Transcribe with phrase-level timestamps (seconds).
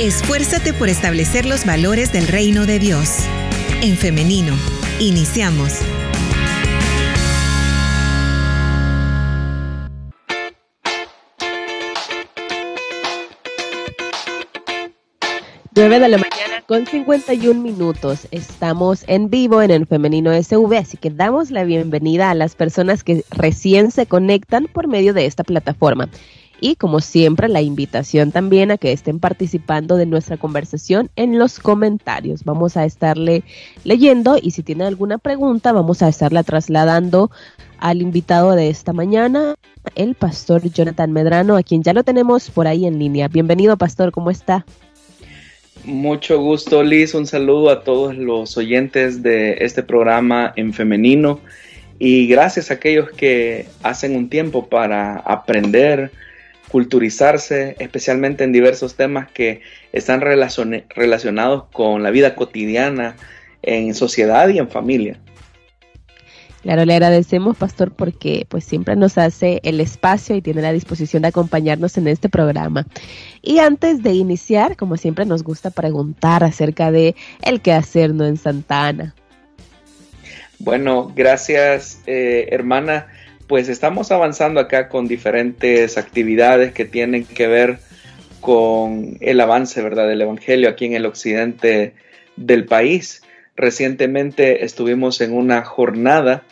[0.00, 3.18] Esfuérzate por establecer los valores del reino de Dios.
[3.82, 4.54] En femenino,
[4.98, 5.80] iniciamos.
[15.74, 18.26] Nueve de la mañana con 51 minutos.
[18.30, 23.04] Estamos en vivo en el Femenino SV, así que damos la bienvenida a las personas
[23.04, 26.08] que recién se conectan por medio de esta plataforma
[26.62, 31.58] y como siempre la invitación también a que estén participando de nuestra conversación en los
[31.58, 32.44] comentarios.
[32.44, 33.42] Vamos a estarle
[33.84, 37.30] leyendo y si tienen alguna pregunta vamos a estarla trasladando
[37.78, 39.56] al invitado de esta mañana,
[39.96, 43.26] el pastor Jonathan Medrano, a quien ya lo tenemos por ahí en línea.
[43.26, 44.64] Bienvenido, pastor, ¿cómo está?
[45.84, 47.12] Mucho gusto, Liz.
[47.12, 51.40] Un saludo a todos los oyentes de este programa en femenino
[51.98, 56.12] y gracias a aquellos que hacen un tiempo para aprender,
[56.72, 59.60] culturizarse, especialmente en diversos temas que
[59.92, 63.14] están relacionados con la vida cotidiana,
[63.60, 65.20] en sociedad y en familia.
[66.62, 71.22] Claro, le agradecemos, Pastor, porque pues siempre nos hace el espacio y tiene la disposición
[71.22, 72.86] de acompañarnos en este programa.
[73.42, 78.38] Y antes de iniciar, como siempre, nos gusta preguntar acerca de el quehacer no en
[78.38, 79.14] Santa Ana.
[80.58, 83.08] Bueno, gracias, eh, hermana
[83.52, 87.80] pues estamos avanzando acá con diferentes actividades que tienen que ver
[88.40, 91.92] con el avance, ¿verdad?, del Evangelio aquí en el occidente
[92.36, 93.20] del país.
[93.54, 96.44] Recientemente estuvimos en una jornada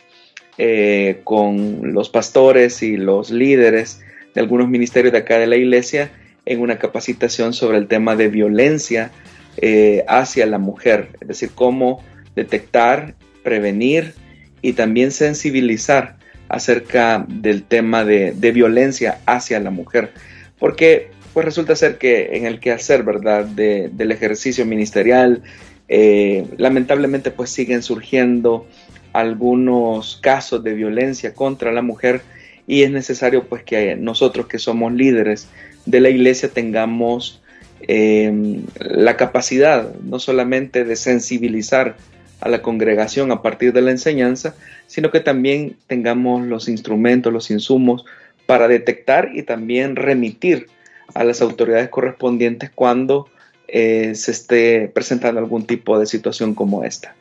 [0.59, 4.01] eh, con los pastores y los líderes
[4.35, 6.11] de algunos ministerios de acá de la iglesia
[6.45, 9.09] en una capacitación sobre el tema de violencia
[9.57, 12.03] eh, hacia la mujer, es decir, cómo
[12.35, 14.13] detectar, prevenir
[14.61, 16.20] y también sensibilizar
[16.51, 20.11] acerca del tema de, violencia hacia la mujer,
[20.59, 25.43] porque pues resulta ser que en el quehacer, ¿verdad?, del ejercicio ministerial,
[25.87, 28.67] eh, lamentablemente pues siguen surgiendo
[29.13, 32.21] algunos casos de violencia contra la mujer
[32.67, 35.47] y es necesario pues que nosotros que somos líderes
[35.85, 37.41] de la iglesia tengamos
[37.87, 41.95] eh, la capacidad no solamente de sensibilizar
[42.41, 44.55] a la congregación a partir de la enseñanza,
[44.87, 48.03] sino que también tengamos los instrumentos, los insumos
[48.45, 50.67] para detectar y también remitir
[51.13, 53.29] a las autoridades correspondientes cuando
[53.67, 57.15] eh, se esté presentando algún tipo de situación como esta.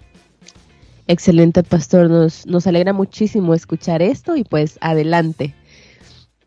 [1.06, 2.08] Excelente, pastor.
[2.08, 5.54] Nos, nos alegra muchísimo escuchar esto y pues adelante.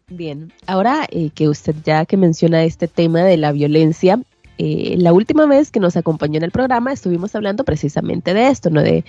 [0.08, 4.20] Bien, ahora eh, que usted ya que menciona este tema de la violencia,
[4.58, 8.70] eh, la última vez que nos acompañó en el programa estuvimos hablando precisamente de esto,
[8.70, 8.82] ¿no?
[8.82, 9.04] De,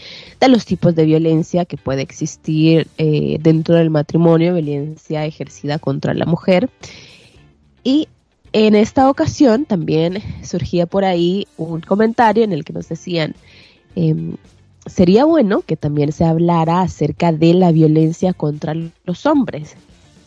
[0.49, 6.27] los tipos de violencia que puede existir eh, dentro del matrimonio, violencia ejercida contra la
[6.27, 6.71] mujer.
[7.83, 8.09] Y
[8.53, 13.35] en esta ocasión también surgía por ahí un comentario en el que nos decían,
[13.97, 14.37] em,
[14.87, 18.75] sería bueno que también se hablara acerca de la violencia contra
[19.05, 19.77] los hombres,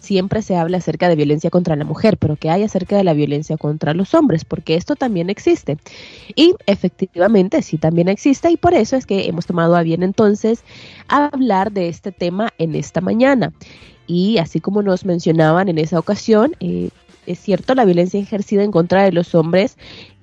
[0.08, 3.14] siempre se habla acerca de violencia contra la mujer, pero ¿qué hay acerca de la
[3.14, 4.46] violencia contra los hombres?
[4.46, 5.78] Porque esto también existe.
[6.34, 10.64] Y efectivamente sí también existe y por eso es que hemos tomado a bien entonces
[11.10, 13.52] hablar de este tema en esta mañana.
[14.08, 16.90] Y así como nos mencionaban en esa ocasión, eh,
[17.26, 19.76] es cierto, la violencia ejercida en contra de los hombres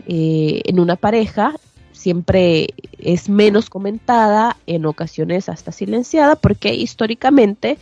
[0.08, 1.54] eh, en una pareja
[1.92, 2.68] siempre
[2.98, 7.76] es menos comentada, en ocasiones hasta silenciada, porque históricamente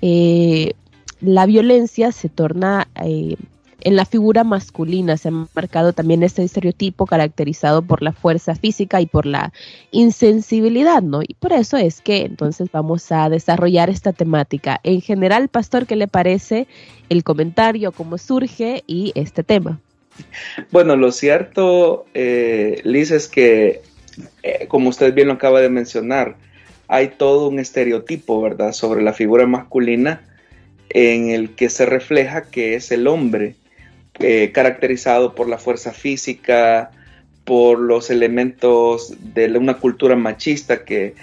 [0.00, 0.74] eh,
[1.20, 3.36] la violencia se torna eh,
[3.82, 9.00] en la figura masculina, se ha marcado también este estereotipo caracterizado por la fuerza física
[9.00, 9.52] y por la
[9.90, 11.22] insensibilidad, ¿no?
[11.22, 14.80] Y por eso es que entonces vamos a desarrollar esta temática.
[14.82, 16.66] En general, Pastor, ¿qué le parece
[17.08, 19.80] el comentario, cómo surge y este tema?
[20.70, 23.82] Bueno, lo cierto, eh, Liz, es que,
[24.42, 26.36] eh, como usted bien lo acaba de mencionar,
[26.88, 30.22] hay todo un estereotipo, ¿verdad?, sobre la figura masculina
[30.90, 33.54] en el que se refleja que es el hombre,
[34.18, 36.90] eh, caracterizado por la fuerza física,
[37.44, 41.14] por los elementos de una cultura machista que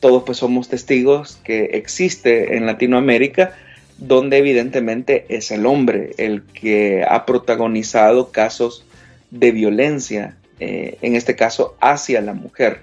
[0.00, 3.56] todos pues somos testigos que existe en Latinoamérica,
[3.96, 8.84] donde evidentemente es el hombre el que ha protagonizado casos
[9.30, 12.80] de violencia, eh, en este caso hacia la mujer.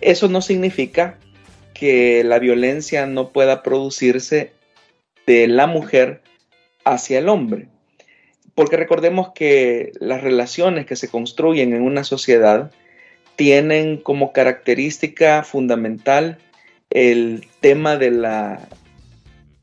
[0.00, 1.16] Eso no significa
[1.72, 4.52] que la violencia no pueda producirse
[5.26, 6.22] de la mujer
[6.84, 7.68] hacia el hombre.
[8.54, 12.70] Porque recordemos que las relaciones que se construyen en una sociedad
[13.36, 16.38] tienen como característica fundamental
[16.90, 18.68] el tema de la,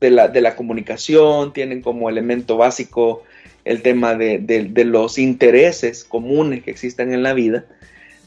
[0.00, 3.22] de la, comunicación, tienen como elemento básico
[3.64, 7.64] el tema de, de, los intereses comunes que existen en la vida,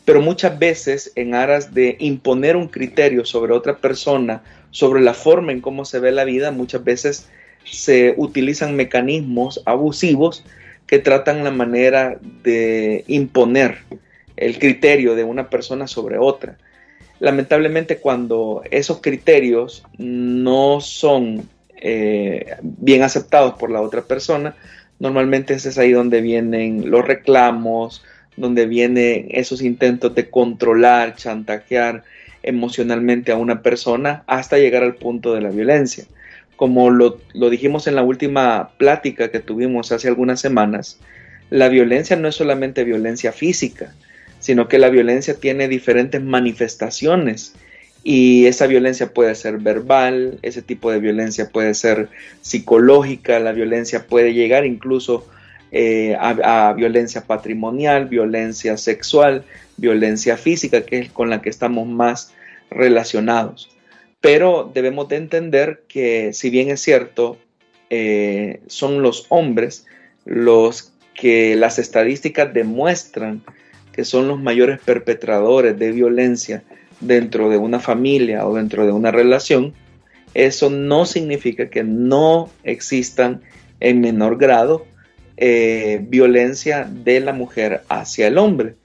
[0.05, 4.41] pero muchas veces en aras de imponer un criterio sobre otra persona,
[4.75, 7.29] sobre la forma en cómo se ve la vida, muchas veces
[7.63, 10.43] se utilizan mecanismos abusivos
[10.85, 13.77] que tratan la manera de imponer
[14.35, 16.57] el criterio de una persona sobre otra.
[17.21, 24.57] Lamentablemente cuando esos criterios no son eh, bien aceptados por la otra persona,
[24.99, 28.03] normalmente es ahí donde vienen los reclamos,
[28.35, 32.03] donde vienen esos intentos de controlar, chantajear
[32.45, 36.05] emocionalmente a una persona hasta llegar al punto de la violencia.
[36.55, 40.99] Como lo, lo dijimos en la última plática que tuvimos hace algunas semanas,
[41.49, 43.93] la violencia no es solamente violencia física,
[44.39, 47.53] sino que la violencia tiene diferentes manifestaciones
[48.03, 52.09] y esa violencia puede ser verbal, ese tipo de violencia puede ser
[52.41, 55.27] psicológica, la violencia puede llegar incluso
[55.71, 59.43] eh, a, violencia patrimonial, violencia sexual,
[59.77, 62.33] violencia física, que es con la que estamos más
[62.69, 63.69] relacionados.
[64.21, 67.37] Pero debemos de entender que si bien es cierto,
[67.89, 69.85] eh, son los hombres
[70.25, 73.43] los que las estadísticas demuestran
[73.95, 76.63] que son los mayores perpetradores de violencia
[76.99, 79.73] dentro de una familia o dentro de una relación,
[80.33, 83.41] eso no significa que no existan
[83.79, 84.85] en menor grado
[85.37, 88.75] eh, violencia de la mujer hacia el hombre.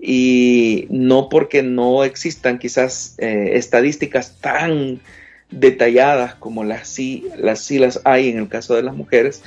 [0.00, 5.00] Y no porque no existan quizás eh, estadísticas tan
[5.50, 9.42] detalladas como las sí, las las hay en el caso de las mujeres,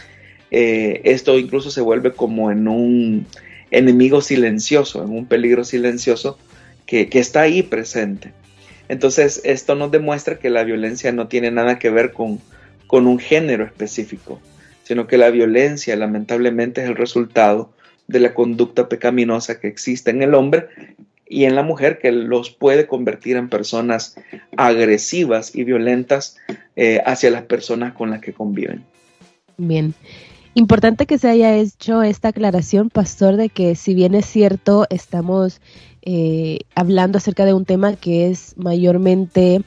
[0.50, 3.26] eh, esto incluso se vuelve como en un
[3.72, 6.38] enemigo silencioso, en un peligro silencioso
[6.86, 8.34] que, está ahí presente.
[8.90, 12.42] Entonces, esto nos demuestra que la violencia no tiene nada que ver con,
[12.88, 14.42] con un género específico,
[14.92, 17.72] sino que la violencia lamentablemente es el resultado
[18.08, 20.68] de la conducta pecaminosa que existe en el hombre
[21.26, 24.18] y en la mujer que los puede convertir en personas
[24.58, 26.36] agresivas y violentas
[26.76, 28.84] eh, hacia las personas con las que conviven.
[29.56, 29.94] Bien,
[30.56, 35.62] Importante que se haya hecho esta aclaración, pastor, de que si bien es cierto, estamos
[36.02, 39.62] eh, hablando acerca de un tema que es mayormente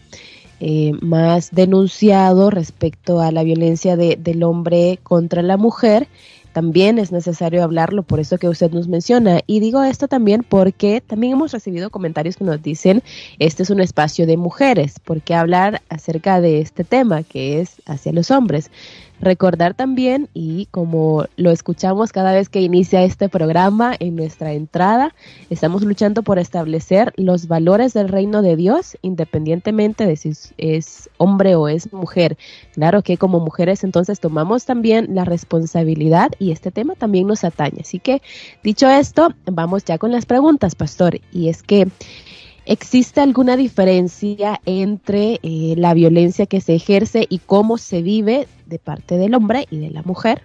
[0.61, 6.09] eh, más denunciado respecto a la violencia de, del hombre contra la mujer,
[6.55, 9.41] también es necesario hablarlo, por eso que usted nos menciona.
[9.45, 13.03] Y digo esto también porque también hemos recibido comentarios que nos dicen,
[13.41, 17.83] este es un espacio de mujeres, ¿por qué hablar acerca de este tema que es
[17.87, 18.71] hacia los hombres?
[19.25, 25.15] Recordar también, y como lo escuchamos cada vez que inicia este programa en nuestra entrada,
[25.49, 31.55] estamos luchando por establecer los valores del reino de Dios, independientemente de si es hombre
[31.55, 32.37] o es mujer.
[32.75, 37.81] Claro que como mujeres entonces tomamos también la responsabilidad y este tema también nos atañe.
[37.81, 38.21] Así que,
[38.63, 41.19] dicho esto, vamos ya con las preguntas, pastor.
[41.33, 41.89] Y es que...
[42.67, 48.79] ¿Existe alguna diferencia entre eh, la violencia que se ejerce y cómo se vive de
[48.79, 50.43] parte del hombre y de la mujer?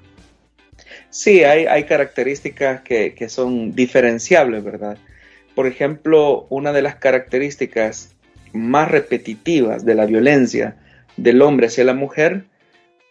[1.10, 4.98] Sí, hay, características que, son diferenciables, ¿verdad?
[5.56, 8.16] Por ejemplo, una de las características
[8.54, 10.76] más repetitivas de la violencia
[11.18, 12.46] del hombre hacia la mujer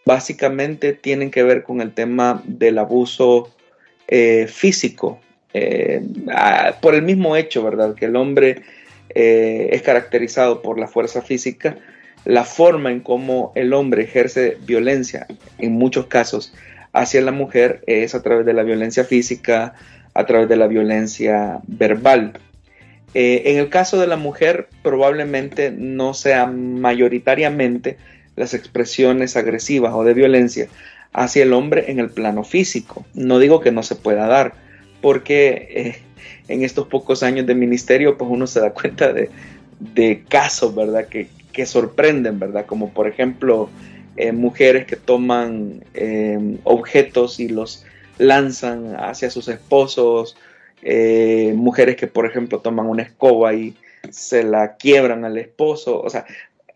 [0.05, 3.53] básicamente tienen que ver con el tema del abuso
[4.07, 5.19] eh, físico,
[5.53, 6.01] eh,
[6.81, 7.95] por el mismo hecho, ¿verdad?
[7.95, 8.63] Que el hombre
[9.15, 11.77] eh, es caracterizado por la fuerza física,
[12.25, 16.53] la forma en cómo el hombre ejerce violencia, en muchos casos,
[16.93, 19.73] hacia la mujer es a través de la violencia física,
[20.13, 22.33] a través de la violencia verbal.
[23.13, 27.97] Eh, en el caso de la mujer, probablemente no sean mayoritariamente
[28.35, 30.67] las expresiones agresivas o de violencia
[31.13, 33.05] hacia el hombre en el plano físico.
[33.13, 34.53] No digo que no se pueda dar,
[35.01, 36.03] porque eh,
[36.49, 39.29] en estos pocos años de ministerio, pues uno se da cuenta de,
[40.27, 41.07] casos, ¿verdad?
[41.07, 41.29] Que,
[41.65, 42.65] sorprenden, ¿verdad?
[42.65, 43.69] Como por ejemplo,
[44.15, 47.85] eh, mujeres que toman em, objetos y los
[48.17, 50.37] lanzan hacia sus esposos,
[50.83, 53.75] eh, mujeres que por ejemplo toman una escoba y
[54.09, 56.25] se la quiebran al esposo, o sea,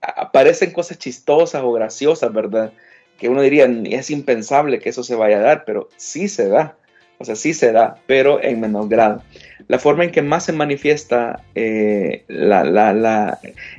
[0.02, 2.74] aparecen cosas chistosas o graciosas, ¿verdad?
[3.18, 6.76] Que uno diría, es impensable que eso se vaya a dar, pero sí se da.
[7.18, 9.24] O sea, sí se da, pero en menor grado.
[9.68, 12.26] La forma en que más se manifiesta eh,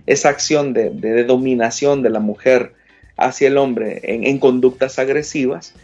[0.07, 2.73] esa acción de, dominación de la mujer
[3.17, 5.75] hacia el hombre en, conductas agresivas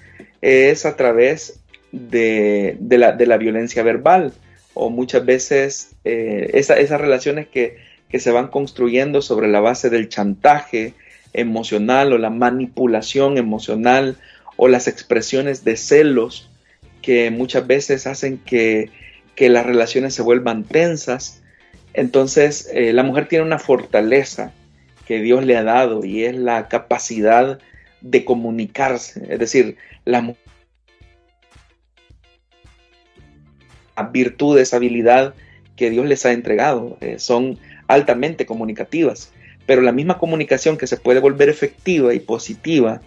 [0.41, 1.61] es a través
[1.93, 4.33] de, la, violencia verbal
[4.75, 7.77] o muchas veces eh, esas relaciones que,
[8.09, 10.95] que se van construyendo sobre la base del chantaje
[11.33, 14.17] emocional o la manipulación emocional
[14.57, 16.50] o las expresiones de celos
[17.11, 18.89] que muchas veces hacen que,
[19.37, 21.43] las relaciones se vuelvan tensas.
[21.93, 24.53] Entonces, eh, la mujer tiene una fortaleza
[25.09, 27.59] que Dios le ha dado y es la capacidad
[28.01, 29.27] de comunicarse.
[29.29, 30.37] Es decir, la
[34.13, 35.35] virtudes, habilidad
[35.75, 36.97] que Dios les ha entregado.
[37.01, 39.33] Eh, son altamente comunicativas,
[39.67, 43.01] pero la misma comunicación que se puede volver efectiva y positiva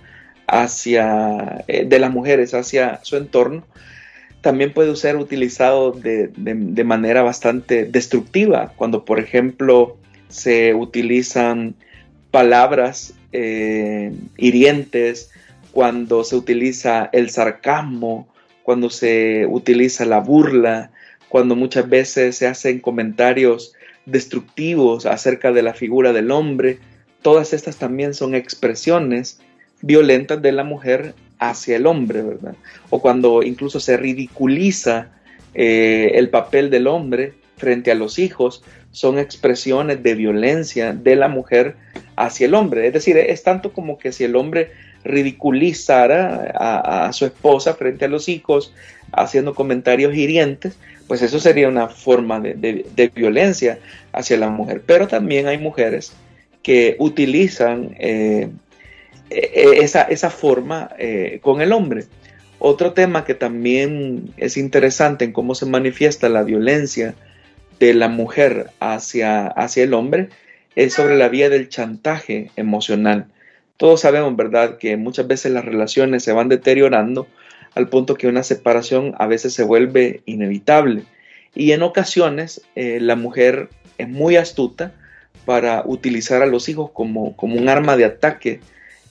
[0.48, 3.66] hacia, eh, de las mujeres hacia su entorno,
[4.42, 9.98] también puede ser utilizado de, manera bastante destructiva, cuando por ejemplo
[10.28, 11.76] se utilizan
[12.30, 15.32] palabras eh, hirientes,
[15.72, 18.28] cuando se utiliza el sarcasmo,
[18.64, 20.92] cuando se utiliza la burla,
[21.30, 23.74] cuando muchas veces se hacen comentarios
[24.06, 26.80] destructivos acerca de la figura del hombre,
[27.22, 29.40] todas estas también son expresiones
[29.84, 32.56] violentas de la mujer hacia el hombre, ¿verdad?
[32.90, 35.10] O cuando incluso se ridiculiza
[35.54, 41.28] eh, el papel del hombre frente a los hijos, son expresiones de violencia de la
[41.28, 41.76] mujer
[42.16, 42.88] hacia el hombre.
[42.88, 44.72] Es decir, es tanto como que si el hombre
[45.04, 48.74] ridiculizara a, su esposa frente a los hijos,
[49.12, 53.80] haciendo comentarios hirientes, pues eso sería una forma de, violencia
[54.14, 54.82] hacia la mujer.
[54.86, 56.14] Pero también hay mujeres
[56.62, 58.50] que utilizan eh,
[59.34, 62.06] esa, esa, forma eh, con el hombre.
[62.60, 67.16] Otro tema que también es interesante en cómo se manifiesta la violencia
[67.80, 70.30] de la mujer hacia, hacia el hombre
[70.76, 73.28] es sobre la vía del chantaje emocional.
[73.78, 77.28] Todos sabemos, ¿verdad?, que muchas veces las relaciones se van deteriorando
[77.76, 81.04] al punto que una separación a veces se vuelve inevitable.
[81.56, 84.94] Y en ocasiones eh, la mujer es muy astuta
[85.46, 88.60] para utilizar a los hijos como, como un arma de ataque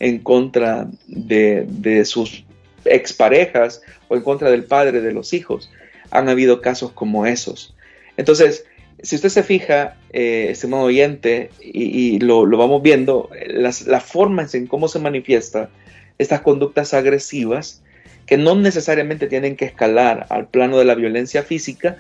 [0.03, 2.45] en contra de, sus
[2.85, 5.71] exparejas o en contra del padre de los hijos.
[6.11, 7.73] Han habido casos como esos.
[8.17, 8.65] Entonces,
[9.01, 14.67] si usted se fija, eh, estimado oyente, y, lo, vamos viendo, las, las, formas en
[14.67, 15.71] cómo se manifiesta
[16.19, 17.81] estas conductas agresivas
[18.27, 21.97] que no necesariamente tienen que escalar al plano de la violencia física,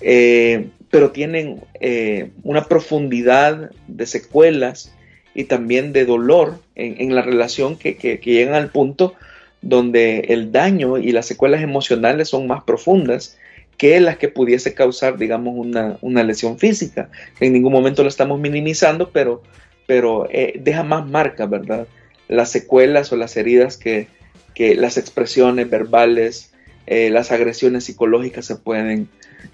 [0.00, 4.92] eh, pero tienen eh, una profundidad de secuelas
[5.34, 9.14] y también de dolor en, la relación que, llegan al punto
[9.62, 13.38] donde el daño y las secuelas emocionales son más profundas
[13.76, 17.10] que las que pudiese causar, digamos, una, lesión física.
[17.40, 19.42] En ningún momento lo estamos minimizando, pero,
[19.86, 21.88] pero eh, deja más marca, ¿verdad?
[22.28, 24.06] Las secuelas o las heridas que,
[24.54, 26.52] que las expresiones verbales,
[26.86, 29.08] eh, las agresiones psicológicas se pueden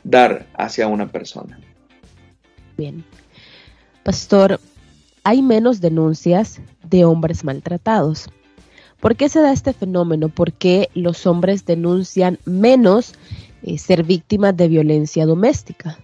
[0.04, 1.58] dar hacia una persona.
[2.76, 3.04] Bien.
[4.02, 4.60] Pastor,
[5.24, 8.28] hay menos denuncias de hombres maltratados.
[9.00, 10.28] ¿Por qué se da este fenómeno?
[10.28, 13.14] ¿Por qué los hombres denuncian menos
[13.62, 15.98] eh, ser víctimas de violencia doméstica?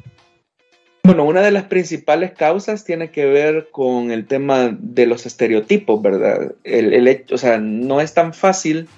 [1.04, 6.02] Bueno, una de las principales causas tiene que ver con el tema de los estereotipos,
[6.02, 6.56] ¿verdad?
[6.64, 8.88] El, hecho, o sea, no es tan fácil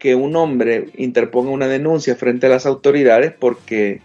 [0.00, 4.00] que un hombre interponga una denuncia frente a las autoridades porque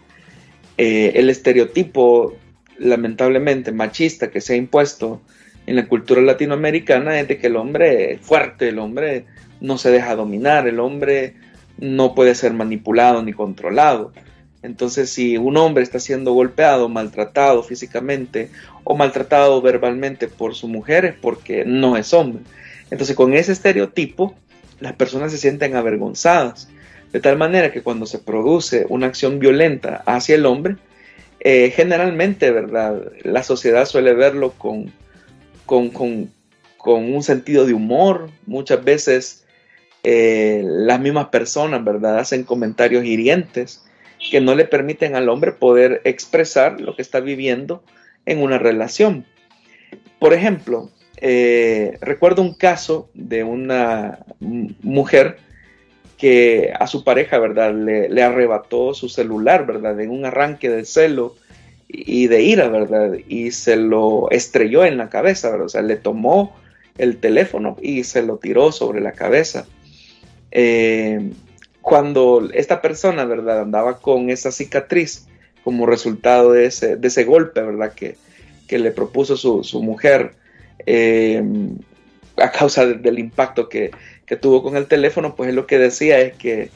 [0.78, 2.34] eh, el estereotipo,
[2.78, 5.20] lamentablemente, machista que se ha impuesto
[5.66, 9.24] en la cultura latinoamericana es de que el hombre es fuerte, el hombre
[9.60, 11.34] no se deja dominar, el hombre
[11.78, 14.12] no puede ser manipulado ni controlado.
[14.62, 18.50] Entonces, si un hombre está siendo golpeado, maltratado físicamente
[18.82, 22.42] o maltratado verbalmente por su mujer es porque no es hombre.
[22.90, 24.34] Entonces, con ese estereotipo,
[24.80, 26.68] las personas se sienten avergonzadas.
[27.12, 30.76] De tal manera que cuando se produce una acción violenta hacia el hombre,
[31.40, 33.12] eh, generalmente, ¿verdad?
[33.22, 34.92] La sociedad suele verlo con,
[35.66, 35.92] con,
[36.84, 38.30] un sentido de humor.
[38.46, 39.44] Muchas veces
[40.02, 42.18] eh, las mismas personas, ¿verdad?
[42.18, 43.84] Hacen comentarios hirientes
[44.30, 47.82] que no le permiten al hombre poder expresar lo que está viviendo
[48.26, 49.26] en una relación.
[50.18, 50.90] Por ejemplo,
[51.20, 55.38] eh, recuerdo un caso de una mujer
[56.18, 57.74] que a su pareja, ¿verdad?
[57.74, 60.00] Le, arrebató su celular, ¿verdad?
[60.00, 61.34] En un arranque de celo
[61.96, 63.12] y de ira, ¿verdad?
[63.28, 65.66] Y se lo estrelló en la cabeza, ¿verdad?
[65.66, 66.56] O sea, le tomó
[66.98, 69.66] el teléfono y se lo tiró sobre la cabeza.
[70.50, 71.30] Eh,
[71.80, 73.62] cuando esta persona, ¿verdad?
[73.62, 75.26] Andaba con esa cicatriz
[75.62, 77.92] como resultado de ese, de ese golpe, ¿verdad?
[77.94, 78.16] Que,
[78.66, 80.32] que le propuso su, su mujer
[80.86, 81.42] eh,
[82.36, 83.90] a causa del impacto que,
[84.26, 86.70] que, tuvo con el teléfono, pues él lo que decía es que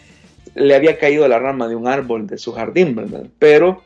[0.54, 3.26] le había caído la rama de un árbol de su jardín, ¿verdad?
[3.38, 3.82] Pero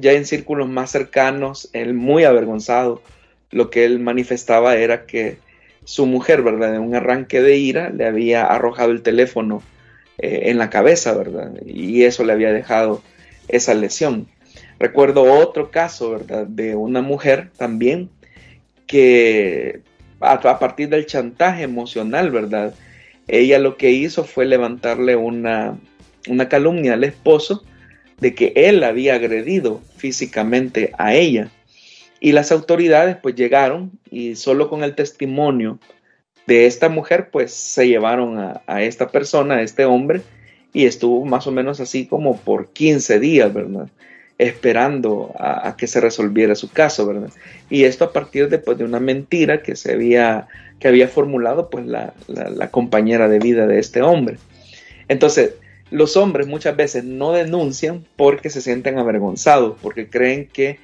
[0.00, 3.02] ya en círculos más cercanos, él muy avergonzado,
[3.50, 5.38] lo que él manifestaba era que
[5.84, 6.74] su mujer, ¿verdad?
[6.74, 9.62] En un arranque de ira, le había arrojado el teléfono
[10.18, 11.52] en la cabeza, ¿verdad?
[11.64, 13.02] Y eso le había dejado
[13.48, 14.28] esa lesión.
[14.78, 16.46] Recuerdo otro caso, ¿verdad?
[16.46, 18.10] De una mujer también
[18.86, 19.80] que
[20.20, 22.74] a, partir del chantaje emocional, ¿verdad?
[23.28, 25.78] Ella lo que hizo fue levantarle una,
[26.28, 27.64] una calumnia al esposo
[28.20, 31.50] de que él había agredido físicamente a ella.
[32.20, 35.78] Y las autoridades pues llegaron y solo con el testimonio
[36.46, 40.22] de esta mujer pues se llevaron a, esta persona, a este hombre,
[40.72, 43.88] y estuvo más o menos así como por 15 días, ¿verdad?
[44.38, 47.30] Esperando a, que se resolviera su caso, ¿verdad?
[47.68, 50.48] Y esto a partir de, pues, de una mentira que se había,
[50.78, 52.12] que había formulado pues la,
[52.70, 54.38] compañera de vida de este hombre.
[55.08, 55.54] Entonces,
[55.90, 60.78] los hombres muchas veces no denuncian porque se sienten avergonzados, porque creen que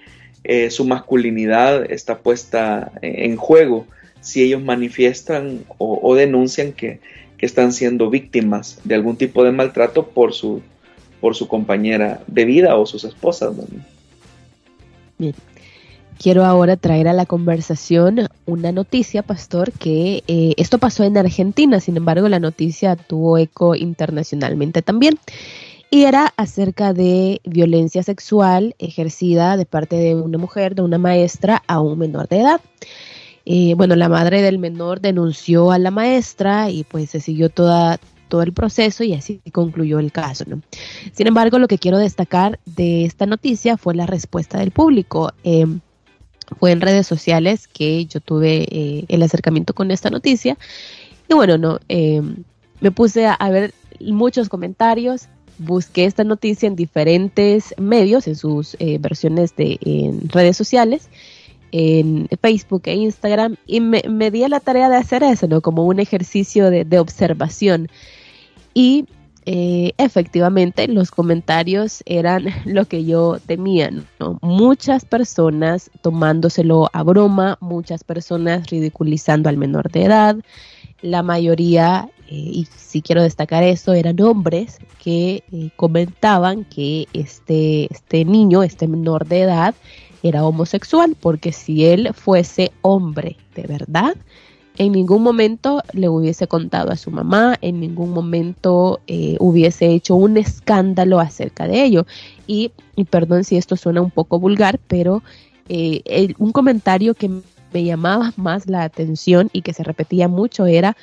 [0.45, 3.87] eh, su masculinidad está puesta en juego
[4.21, 6.99] si ellos manifiestan o denuncian que,
[7.37, 10.63] que están siendo víctimas de algún tipo de maltrato por su,
[11.21, 13.55] por su compañera de vida o sus esposas.
[16.19, 21.79] Quiero ahora traer a la conversación una noticia, pastor, que eh, esto pasó en Argentina,
[21.81, 25.19] sin embargo la noticia tuvo eco internacionalmente también,
[25.91, 31.63] y era acerca de violencia sexual ejercida de parte de una mujer, de una maestra,
[31.67, 32.61] a un menor de edad.
[33.45, 38.01] Eh, bueno, la madre del menor denunció a la maestra y pues se siguió toda,
[38.29, 40.45] todo el proceso y así concluyó el caso.
[41.13, 45.33] Sin embargo, lo que quiero destacar de esta noticia fue la respuesta del público.
[45.45, 45.81] Em,
[46.59, 50.57] fue en redes sociales que yo tuve eh, el acercamiento con esta noticia
[51.29, 52.45] y bueno, no, em,
[52.81, 58.99] me puse a, ver muchos comentarios, busqué esta noticia en diferentes medios, en sus eh,
[58.99, 61.09] versiones de en redes sociales
[61.73, 65.61] en Facebook e Instagram y me, di a la tarea de hacer eso, ¿no?
[65.61, 67.89] Como un ejercicio de, observación.
[68.73, 69.07] Y
[69.49, 74.39] eh, efectivamente los comentarios eran lo que yo temía, ¿no?
[74.43, 80.37] Muchas personas tomándoselo a broma, muchas personas ridiculizando al menor de edad,
[81.01, 87.87] la mayoría, eh, y si quiero destacar eso, eran hombres que eh, comentaban que este,
[87.93, 89.77] este niño, este menor de edad,
[90.25, 94.17] era homosexual, porque si él fuese hombre de verdad,
[94.79, 100.17] en ningún momento le hubiese contado a su mamá, en ningún momento eh, hubiese hecho
[100.17, 102.07] un escándalo acerca de ello.
[102.47, 102.73] Y,
[103.11, 105.23] perdón si esto suena un poco vulgar, pero
[105.69, 107.31] eh, un comentario que
[107.73, 110.97] me llamaba más la atención y que se repetía mucho era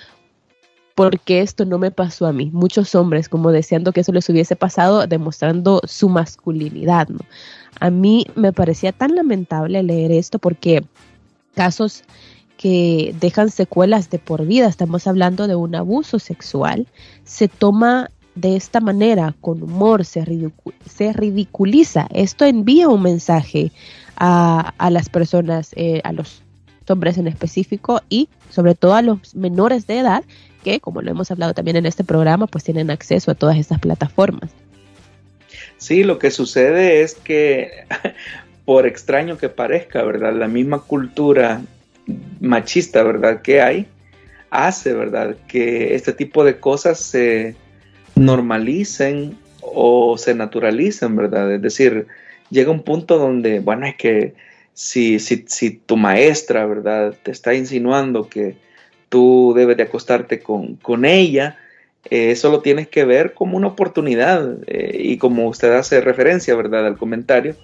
[0.95, 2.51] porque esto no me pasó a mí.
[2.53, 7.07] Muchos hombres como deseando que eso les hubiese pasado, demostrando su masculinidad.
[7.79, 10.83] A mí me parecía tan lamentable leer esto porque
[11.55, 12.03] casos
[12.63, 16.87] que dejan secuelas de por vida, estamos hablando de un abuso sexual,
[17.25, 20.23] se toma de esta manera, con humor, se,
[21.11, 22.07] ridiculiza.
[22.13, 23.73] Esto envía un mensaje
[24.15, 26.41] a, las personas, eh, a los
[26.87, 30.23] hombres en específico y sobre todo a los menores de edad
[30.63, 33.79] que, como lo hemos hablado también en este programa, pues tienen acceso a todas estas
[33.79, 34.51] plataformas.
[35.75, 37.87] Sí, lo que sucede es que,
[38.63, 40.33] por extraño que parezca, ¿verdad?
[40.33, 41.61] La misma cultura
[42.43, 43.41] machista, ¿verdad?
[43.41, 43.87] Que hay,
[44.49, 45.35] hace, ¿verdad?
[45.47, 47.55] Que este tipo de cosas se
[48.15, 51.53] normalicen o se naturalicen, ¿verdad?
[51.53, 52.05] Es decir,
[52.49, 54.33] llega un punto donde, bueno, es que
[54.73, 57.15] si, si, si tu maestra, ¿verdad?
[57.23, 58.55] Te está insinuando que
[59.09, 61.57] tú debes de acostarte con, con ella,
[62.09, 66.55] eh, eso lo tienes que ver como una oportunidad eh, y como usted hace referencia,
[66.55, 67.55] ¿verdad?, al comentario,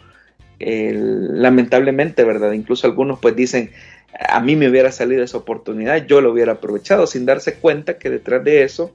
[0.61, 2.51] lamentablemente, ¿verdad?
[2.51, 3.71] Incluso algunos pues dicen,
[4.17, 8.09] a mí me hubiera salido esa oportunidad, yo lo hubiera aprovechado sin darse cuenta que
[8.09, 8.91] detrás de eso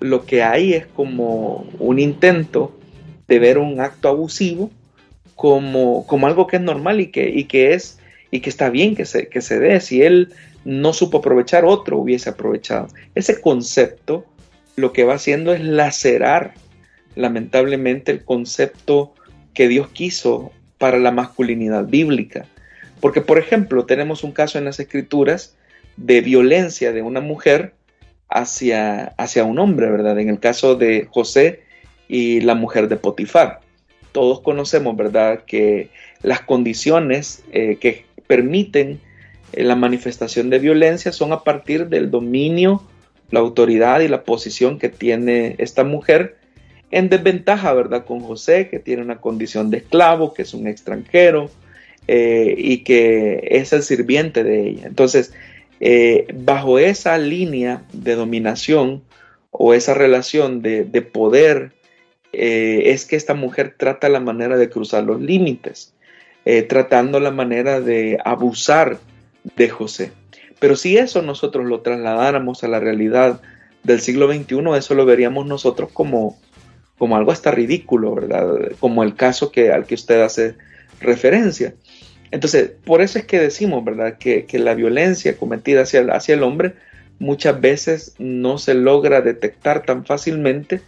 [0.00, 2.76] lo que hay es como un intento
[3.28, 4.70] de ver un acto abusivo
[5.34, 7.98] como, como algo que es normal y que, y que es
[8.30, 9.78] y que está bien que se, que se dé.
[9.80, 10.32] Si él
[10.64, 12.88] no supo aprovechar, otro hubiese aprovechado.
[13.14, 14.24] Ese concepto
[14.74, 16.54] lo que va haciendo es lacerar
[17.14, 19.14] lamentablemente el concepto
[19.52, 22.46] que Dios quiso para la masculinidad bíblica.
[23.02, 25.56] Porque, por ejemplo, tenemos un caso en las escrituras
[25.96, 27.74] de violencia de una mujer
[28.28, 30.20] hacia, hacia un hombre, ¿verdad?
[30.20, 31.64] En el caso de José
[32.06, 33.58] y la mujer de Potifar.
[34.12, 35.90] Todos conocemos, ¿verdad?, que
[36.22, 39.00] las condiciones eh, que permiten
[39.52, 42.84] eh, la manifestación de violencia son a partir del dominio,
[43.32, 46.36] la autoridad y la posición que tiene esta mujer
[46.92, 48.04] en desventaja, ¿verdad?
[48.04, 51.50] Con José, que tiene una condición de esclavo, que es un extranjero
[52.08, 54.86] eh, y que es el sirviente de ella.
[54.86, 55.32] Entonces,
[55.80, 59.02] eh, bajo esa línea de dominación
[59.50, 61.72] o esa relación de, poder
[62.32, 65.94] eh, es que esta mujer trata la manera de cruzar los límites,
[66.68, 68.98] tratando la manera de abusar
[69.56, 70.10] de José.
[70.58, 73.40] Pero si eso nosotros lo trasladáramos a la realidad
[73.84, 76.38] del siglo XXI, eso lo veríamos nosotros como,
[76.98, 78.72] como algo hasta ridículo, ¿verdad?
[78.80, 80.56] Como el caso que, al que usted hace
[81.00, 81.74] referencia.
[82.32, 84.16] Entonces, por eso es que decimos, ¿verdad?
[84.18, 86.72] Que, la violencia cometida hacia, hacia el hombre
[87.18, 90.80] muchas veces no se logra detectar tan fácilmente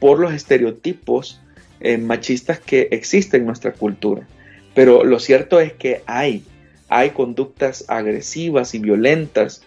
[0.00, 1.40] por los estereotipos
[1.80, 4.26] eh, machistas que existen en nuestra cultura.
[4.74, 6.44] Pero lo cierto es que hay,
[6.88, 9.62] hay conductas agresivas y violentas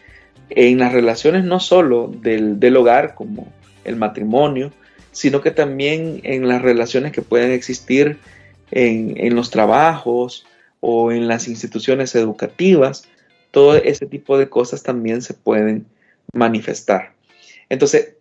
[0.49, 3.47] en las relaciones no solo del, del hogar como
[3.85, 4.71] el matrimonio,
[5.11, 8.17] sino que también en las relaciones que pueden existir
[8.71, 10.47] en, en los trabajos
[10.79, 13.03] o en las instituciones educativas.
[13.51, 15.85] Todo ese tipo de cosas también se pueden
[16.33, 17.13] manifestar.
[17.69, 18.15] Entonces,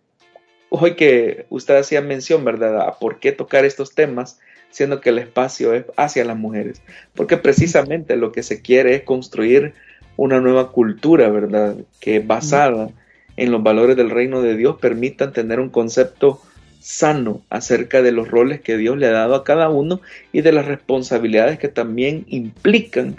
[0.69, 4.39] hoy que usted hacía mención, ¿verdad?, a por qué tocar estos temas,
[4.71, 6.81] siendo que el espacio es hacia las mujeres,
[7.15, 9.73] porque precisamente lo que se quiere es construir
[10.15, 12.89] una nueva cultura, ¿verdad?, que basada
[13.37, 16.41] en los valores del reino de Dios permitan tener un concepto
[16.79, 20.51] sano acerca de los roles que Dios le ha dado a cada uno y de
[20.51, 23.17] las responsabilidades que también implican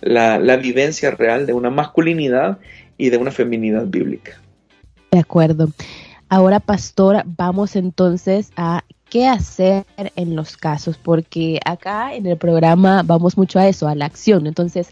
[0.00, 2.58] la, la vivencia real de una masculinidad
[2.98, 4.40] y de una feminidad bíblica.
[5.10, 5.70] De acuerdo.
[6.28, 9.84] Ahora, pastor, vamos entonces a qué hacer
[10.16, 14.46] en los casos, porque acá en el programa vamos mucho a eso, a la acción.
[14.46, 14.88] Entonces,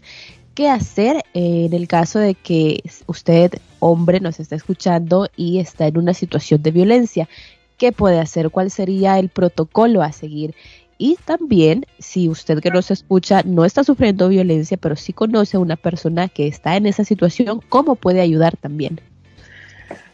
[0.53, 5.97] ¿qué hacer en el caso de que usted, hombre, nos está escuchando y está en
[5.97, 7.27] una situación de violencia?
[7.77, 8.49] ¿Qué puede hacer?
[8.49, 10.55] ¿Cuál sería el protocolo a seguir?
[10.97, 15.59] Y también, si usted que nos escucha no está sufriendo violencia, pero sí conoce a
[15.59, 19.01] una persona que está en esa situación, ¿cómo puede ayudar también?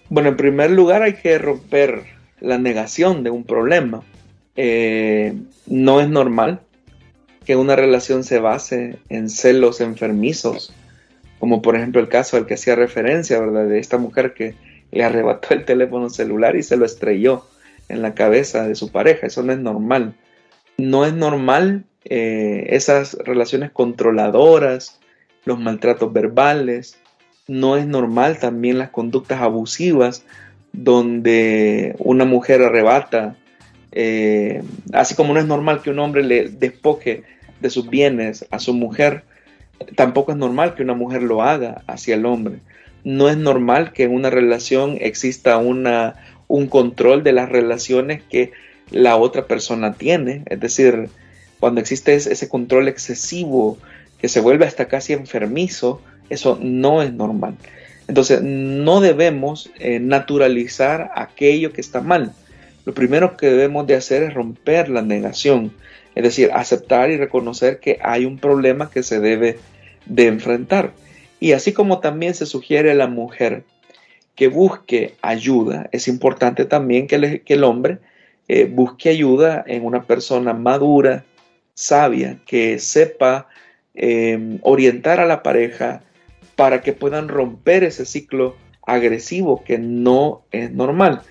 [0.09, 2.03] Bueno, en primer lugar hay que romper
[2.39, 4.01] la negación de un problema.
[4.55, 5.35] Eh,
[5.67, 6.61] no es normal
[7.45, 10.73] que una relación se base en celos enfermizos,
[11.39, 13.67] como por ejemplo el caso al que hacía referencia, ¿verdad?
[13.67, 14.55] De esta mujer que
[14.91, 17.45] le arrebató el teléfono celular y se lo estrelló
[17.89, 19.27] en la cabeza de su pareja.
[19.27, 20.15] Eso no es normal
[20.81, 24.99] no es normal eh, esas relaciones controladoras,
[25.45, 26.97] los maltratos verbales,
[27.47, 30.23] no es normal también las conductas abusivas
[30.73, 33.35] donde una mujer arrebata,
[33.91, 34.63] eh,
[34.93, 37.23] así como no es normal que un hombre le despoje
[37.59, 39.23] de sus bienes a su mujer,
[39.95, 42.59] tampoco es normal que una mujer lo haga hacia el hombre.
[43.03, 46.15] No es normal que en una relación exista una,
[46.51, 48.51] un control de las relaciones que
[48.91, 50.43] la otra persona tiene.
[50.47, 51.09] Es decir,
[51.59, 53.77] cuando existe ese control excesivo
[54.19, 57.55] que se vuelve hasta casi enfermizo, eso no es normal.
[58.07, 62.33] Entonces, no debemos eh, naturalizar aquello que está mal.
[62.85, 65.71] Lo primero que debemos de hacer es romper la negación,
[66.15, 69.59] es decir, aceptar y reconocer que hay un problema que se debe
[70.05, 70.91] de enfrentar.
[71.39, 73.63] Y así como también se sugiere a la mujer
[74.41, 77.99] que busque ayuda, es importante también que, que el hombre
[78.47, 81.25] eh, busque ayuda en una persona madura,
[81.75, 83.47] sabia, que sepa
[83.93, 86.01] em, orientar a la pareja
[86.55, 91.21] para que puedan romper ese ciclo agresivo que no es normal.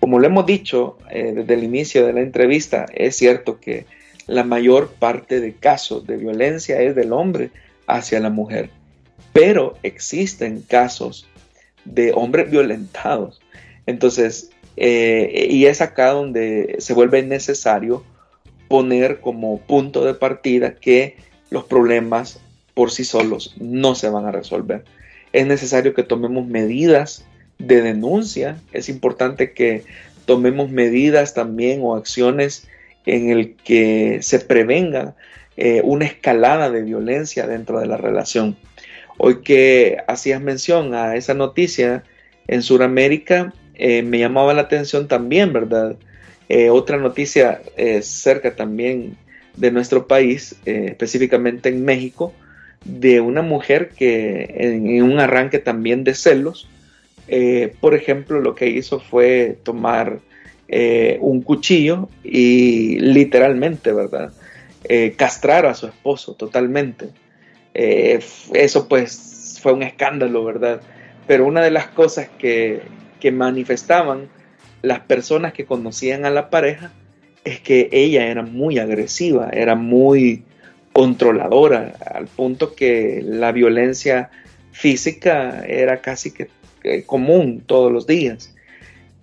[0.00, 3.86] Como lo hemos dicho eh, desde el inicio de la entrevista, es cierto que
[4.26, 7.50] la mayor parte de casos de violencia es del hombre
[7.86, 8.70] hacia la mujer,
[9.32, 11.28] pero existen casos
[11.94, 13.40] de hombres violentados.
[13.86, 18.04] Entonces, eh, y es acá donde se vuelve necesario
[18.68, 21.16] poner como punto de partida que
[21.50, 22.40] los problemas
[22.74, 24.84] por sí solos no se van a resolver.
[25.32, 27.24] Es necesario que tomemos medidas
[27.58, 28.58] de denuncia.
[28.72, 29.84] Es importante que
[30.26, 32.68] tomemos medidas también o acciones
[33.06, 35.16] en el que se prevenga
[35.56, 38.56] eh, una escalada de violencia dentro de la relación.
[39.20, 42.04] Hoy que hacías mención a esa noticia
[42.46, 45.96] en Sudamérica, eh, me llamaba la atención también, ¿verdad?
[46.48, 49.16] Eh, otra noticia eh, cerca también
[49.56, 52.32] de nuestro país, específicamente en México,
[52.84, 56.68] de una mujer que en, un arranque también de celos,
[57.80, 60.20] por ejemplo, lo que hizo fue tomar
[61.20, 64.32] un cuchillo y literalmente, ¿verdad?
[65.16, 67.08] castrar a su esposo totalmente.
[67.74, 70.80] Eso pues fue un escándalo, ¿verdad?
[71.26, 72.80] Pero una de las cosas que,
[73.20, 74.28] que manifestaban
[74.82, 76.92] las personas que conocían a la pareja
[77.44, 80.44] es que ella era muy agresiva, era muy
[80.92, 84.30] controladora, al punto que la violencia
[84.72, 86.48] física era casi que
[87.06, 88.54] común todos los días.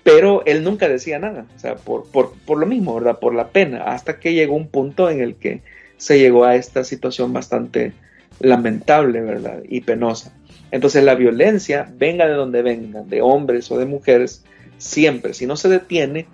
[0.03, 3.17] pero él nunca decía nada, o sea, por, por, por lo mismo, ¿verdad?
[3.19, 5.61] Por la pena, hasta que llegó un punto en el que
[5.97, 7.93] se llegó a esta situación bastante
[8.39, 9.63] lamentable, ¿verdad?
[9.67, 10.33] Y penosa.
[10.71, 14.43] Entonces la violencia, venga de donde venga, de hombres o de mujeres,
[14.77, 16.27] siempre, si no se detiene,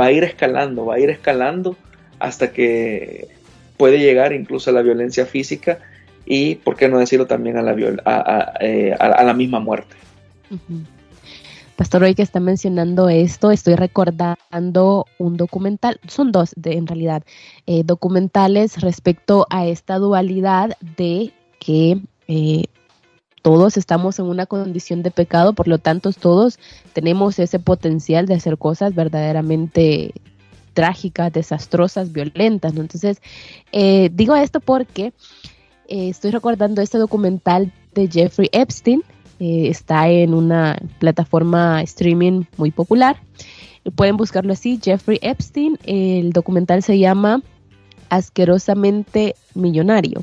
[0.00, 1.76] va a ir escalando, va a ir escalando
[2.18, 3.28] hasta que
[3.76, 5.78] puede llegar incluso a la violencia física
[6.24, 7.72] y, ¿por qué no decirlo también a la,
[8.04, 9.96] a, eh, la misma muerte?
[11.76, 17.24] Pastor, hoy que está mencionando esto, estoy recordando un documental, son dos de, en realidad,
[17.66, 21.32] eh, documentales respecto a esta dualidad de
[21.64, 22.64] que eh,
[23.42, 26.58] todos estamos en una condición de pecado, por lo tanto todos
[26.92, 30.12] tenemos ese potencial de hacer cosas verdaderamente
[30.74, 32.72] trágicas, desastrosas, violentas.
[32.76, 33.20] Entonces,
[33.72, 35.12] eh, digo esto porque
[35.88, 39.02] estoy recordando este documental de Jeffrey Epstein,
[39.44, 43.16] eh, está en una plataforma streaming muy popular.
[43.96, 45.78] Pueden buscarlo así, Jeffrey Epstein.
[45.84, 47.42] El documental se llama
[48.08, 50.22] Asquerosamente Millonario.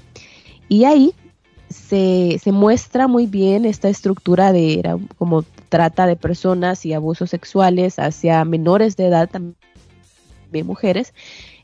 [0.70, 1.14] Y ahí
[1.70, 8.44] se, muestra muy bien esta estructura de como trata de personas y abusos sexuales hacia
[8.46, 9.56] menores de edad, también
[10.66, 11.14] mujeres,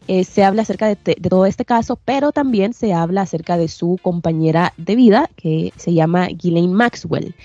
[0.08, 4.00] eh, se habla acerca de, todo este caso, pero también se habla acerca de su
[4.02, 7.36] compañera de vida, que se llama Ghislaine Maxwell.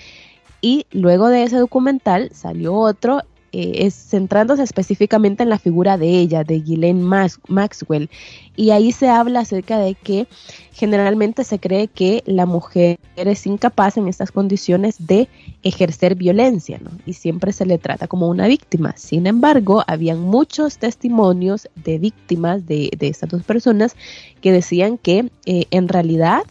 [0.61, 3.21] Y luego de ese documental salió otro
[3.53, 7.03] eh, es centrándose específicamente en la figura de ella, de Ghislaine
[7.47, 8.09] Maxwell.
[8.55, 10.27] Y ahí se habla acerca de que
[10.73, 15.27] generalmente se cree que la mujer es incapaz en estas condiciones de
[15.63, 16.91] ejercer violencia, ¿no?
[17.05, 18.93] Y siempre se le trata como una víctima.
[18.95, 23.95] Sin embargo, habían muchos testimonios de víctimas de, estas dos personas
[24.41, 26.43] que decían que eh, en realidad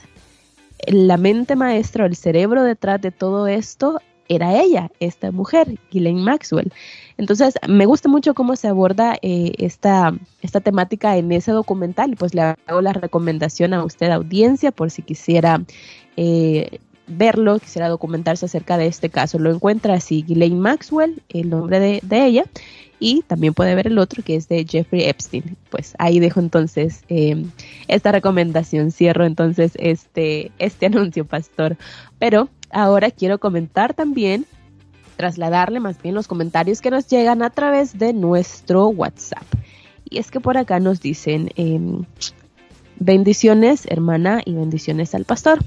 [0.86, 4.00] la mente maestra o el cerebro detrás de todo esto
[4.30, 6.72] era ella, esta mujer, Ghislaine Maxwell.
[7.18, 12.16] Entonces, me gusta mucho cómo se aborda eh, esta, esta temática en ese documental.
[12.16, 15.62] Pues le hago la recomendación a usted, audiencia, por si quisiera
[16.16, 19.40] eh, verlo, quisiera documentarse acerca de este caso.
[19.40, 22.44] Lo encuentra así, Ghislaine Maxwell, el nombre de, de ella,
[23.00, 25.56] y también puede ver el otro que es de Jeffrey Epstein.
[25.70, 27.44] Pues ahí dejo entonces eh,
[27.88, 31.76] esta recomendación, cierro entonces este, este anuncio, pastor.
[32.20, 34.46] Pero ahora quiero comentar también,
[35.16, 39.44] trasladarle más bien los comentarios que nos llegan a través de nuestro WhatsApp.
[40.08, 42.04] Y es que por acá nos dicen, em,
[42.98, 45.58] bendiciones hermana y bendiciones al pastor.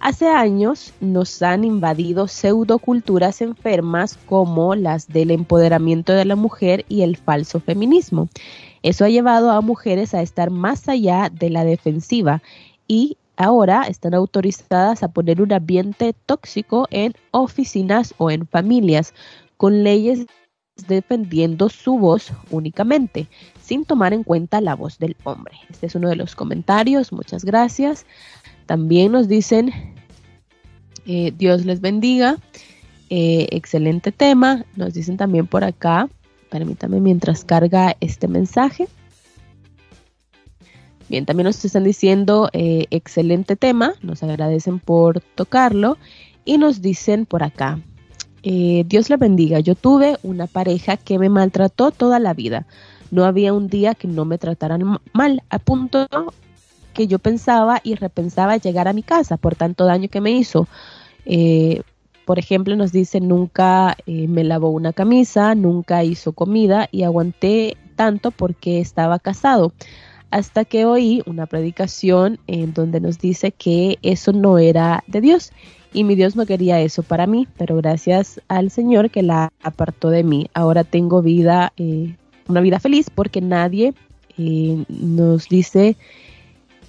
[0.00, 7.02] Hace años nos han invadido pseudoculturas enfermas como las del empoderamiento de la mujer y
[7.02, 8.30] el falso feminismo.
[8.82, 12.42] Eso ha llevado a mujeres a estar más allá de la defensiva
[12.88, 19.14] y ahora están autorizadas a poner un ambiente tóxico en oficinas o en familias,
[19.56, 20.26] con leyes
[20.86, 23.28] defendiendo su voz únicamente,
[23.62, 25.54] sin tomar en cuenta la voz del hombre.
[25.70, 28.04] Este es uno de los comentarios, muchas gracias.
[28.66, 29.72] También nos dicen,
[31.06, 32.36] eh, Dios les bendiga,
[33.08, 34.66] eh, excelente tema.
[34.76, 36.10] Nos dicen también por acá,
[36.50, 38.86] permítame mientras carga este mensaje.
[41.10, 45.98] Bien, también nos están diciendo, eh, excelente tema, nos agradecen por tocarlo
[46.46, 47.78] y nos dicen por acá,
[48.42, 52.64] Dios le bendiga, yo tuve una pareja que me maltrató toda la vida.
[53.10, 56.06] No había un día que no me trataran mal, a punto
[56.92, 60.68] que yo pensaba y repensaba llegar a mi casa por tanto daño que me hizo.
[61.24, 61.82] Eh,
[62.24, 67.76] por ejemplo, nos dice, nunca eh, me lavó una camisa, nunca hizo comida y aguanté
[67.96, 69.72] tanto porque estaba casado.
[70.30, 75.52] Hasta que oí una predicación en donde nos dice que eso no era de Dios
[75.92, 80.10] y mi Dios no quería eso para mí, pero gracias al Señor que la apartó
[80.10, 80.48] de mí.
[80.54, 82.14] Ahora tengo vida, eh,
[82.48, 83.94] una vida feliz porque nadie
[84.88, 85.96] nos dice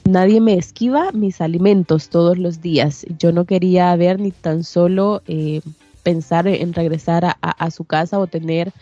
[0.03, 3.05] Nadie me esquiva mis alimentos todos los días.
[3.19, 5.61] Yo no quería ver ni tan solo eh,
[6.01, 8.73] pensar en regresar a, su casa o tener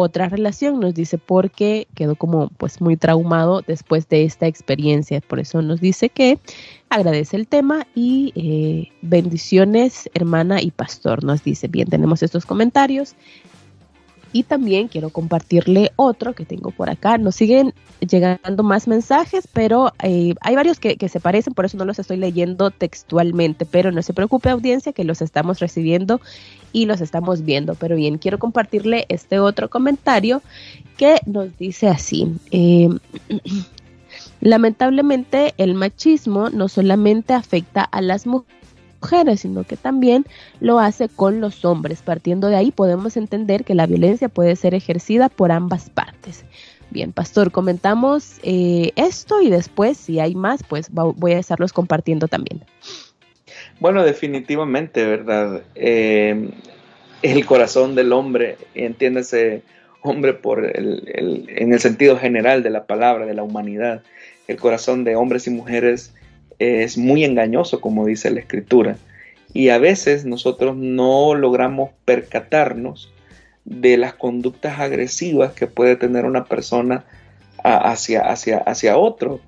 [0.00, 5.20] otra relación, nos dice, porque quedó como pues muy traumado después de esta experiencia.
[5.20, 6.38] Por eso nos dice que
[6.88, 11.24] agradece el tema y eh, bendiciones, hermana y pastor.
[11.24, 13.14] Nos dice, bien, tenemos estos comentarios.
[14.32, 17.18] Y también quiero compartirle otro que tengo por acá.
[17.18, 21.84] Nos siguen llegando más mensajes, pero eh, hay varios que, se parecen, por eso no
[21.84, 23.66] los estoy leyendo textualmente.
[23.66, 26.20] Pero no se preocupe audiencia que los estamos recibiendo
[26.72, 27.74] y los estamos viendo.
[27.74, 30.42] Pero bien, quiero compartirle este otro comentario
[30.96, 32.32] que nos dice así.
[32.52, 32.88] Eh,
[34.40, 38.59] lamentablemente el machismo no solamente afecta a las mujeres,
[39.00, 40.24] mujeres, sino que también
[40.60, 42.02] lo hace con los hombres.
[42.02, 46.44] Partiendo de ahí podemos entender que la violencia puede ser ejercida por ambas partes.
[46.90, 52.26] Bien, pastor, comentamos eh, esto y después, si hay más, pues voy a estarlos compartiendo
[52.26, 52.64] también.
[53.78, 55.62] Bueno, definitivamente, ¿verdad?
[55.76, 56.50] Eh,
[57.22, 59.62] el corazón del hombre, entiéndase
[60.02, 64.02] hombre por el, en el sentido general de la palabra, de la humanidad.
[64.48, 66.12] El corazón de hombres y mujeres
[66.60, 68.96] es muy engañoso, como dice la escritura.
[69.52, 73.12] Y a veces nosotros no logramos percatarnos
[73.64, 77.04] de las conductas agresivas que puede tener una persona
[77.64, 79.40] hacia, hacia, hacia otro.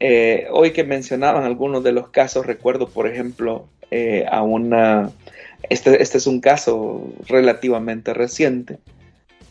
[0.00, 5.10] Eh, hoy que mencionaban algunos de los casos, recuerdo por ejemplo eh, a una,
[5.70, 8.78] este, este es un caso relativamente reciente,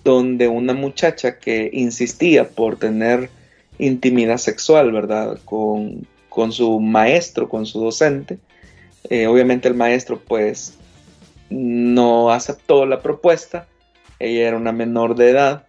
[0.04, 3.30] donde una muchacha que insistía por tener
[3.80, 5.40] intimidad sexual, ¿verdad?
[5.46, 6.06] Con,
[6.52, 8.40] su maestro, con su docente.
[9.10, 10.78] Eh, obviamente el maestro pues
[11.50, 13.68] no aceptó la propuesta,
[14.20, 15.68] ella era una menor de edad.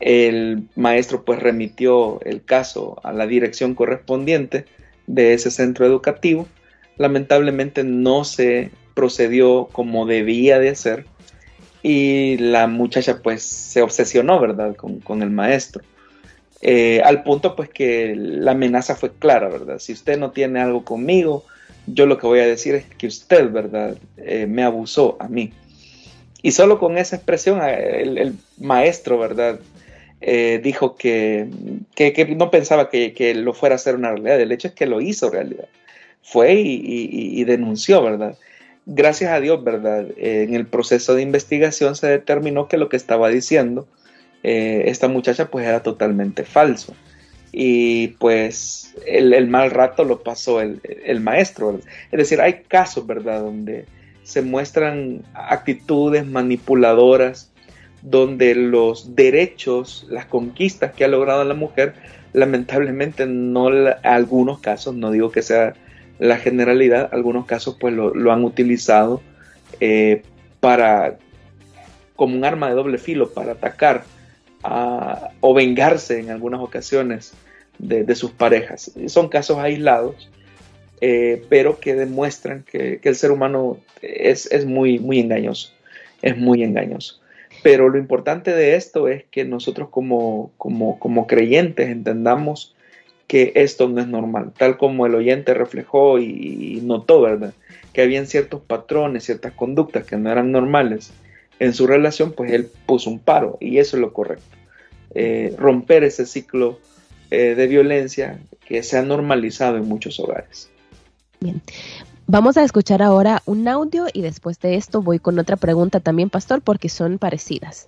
[0.00, 4.64] El maestro pues remitió el caso a la dirección correspondiente
[5.06, 6.48] de ese centro educativo.
[6.96, 11.06] Lamentablemente no se procedió como debía de hacer
[11.82, 14.74] y la muchacha pues se obsesionó, ¿verdad?
[14.74, 15.84] Con, el maestro.
[16.66, 19.78] Eh, al punto pues que la amenaza fue clara, ¿verdad?
[19.78, 21.44] Si usted no tiene algo conmigo,
[21.86, 23.98] yo lo que voy a decir es que usted, ¿verdad?
[24.16, 25.52] Eh, me abusó a mí.
[26.40, 29.60] Y solo con esa expresión eh, el, maestro, ¿verdad?
[30.62, 31.48] dijo que,
[31.94, 34.40] que, no pensaba que, lo fuera a hacer una realidad.
[34.40, 35.68] El hecho es que lo hizo realidad.
[36.22, 38.38] Fue y denunció, ¿verdad?
[38.86, 40.06] gracias a Dios, ¿verdad?
[40.16, 43.86] en el proceso de investigación se determinó que lo que estaba diciendo
[44.44, 46.94] eh, esta muchacha pues era totalmente falso.
[47.50, 51.80] Y pues el, mal rato lo pasó el, maestro.
[52.12, 53.40] Es decir, hay casos, ¿verdad?
[53.40, 53.86] Donde
[54.22, 57.52] se muestran actitudes manipuladoras,
[58.02, 61.94] donde los derechos, las conquistas que ha logrado la mujer,
[62.32, 63.70] lamentablemente no,
[64.02, 65.74] algunos casos, no digo que sea
[66.18, 69.22] la generalidad, algunos casos pues lo, han utilizado
[69.80, 70.22] eh,
[70.60, 71.18] para
[72.16, 74.04] como un arma de doble filo para atacar
[75.40, 77.34] o vengarse en algunas ocasiones
[77.78, 78.92] de, sus parejas.
[79.06, 80.30] Son casos aislados,
[81.00, 85.72] eh, pero que demuestran que, el ser humano es, muy, muy engañoso,
[86.22, 87.20] es muy engañoso.
[87.62, 92.74] Pero lo importante de esto es que nosotros como, como, como creyentes entendamos
[93.26, 97.54] que esto no es normal, tal como el oyente reflejó y, notó, ¿verdad?
[97.92, 101.12] Que habían ciertos patrones, ciertas conductas que no eran normales
[101.58, 104.56] en su relación, pues él puso un paro y eso es lo correcto.
[105.14, 106.78] Eh, romper ese ciclo
[107.30, 110.70] eh, de violencia que se ha normalizado en muchos hogares.
[111.40, 111.62] Bien.
[112.26, 116.30] Vamos a escuchar ahora un audio y después de esto voy con otra pregunta también,
[116.30, 117.86] pastor, porque son parecidas.